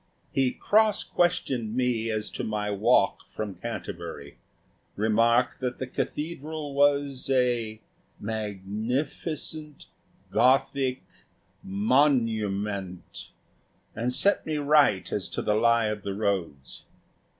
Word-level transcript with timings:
He 0.31 0.49
cross 0.51 1.03
questioned 1.03 1.75
me 1.75 2.09
as 2.09 2.31
to 2.31 2.43
my 2.43 2.71
walk 2.71 3.27
from 3.27 3.53
Canterbury; 3.53 4.39
remarked 4.95 5.59
that 5.59 5.77
the 5.77 5.85
cathedral 5.85 6.73
was 6.73 7.29
a 7.29 7.79
magnificent 8.19 9.85
Gothic 10.31 11.03
Monument 11.61 13.29
and 13.95 14.11
set 14.11 14.43
me 14.43 14.57
right 14.57 15.11
as 15.13 15.29
to 15.29 15.41
the 15.43 15.53
lie 15.53 15.85
of 15.89 16.01
the 16.01 16.15
roads. 16.15 16.85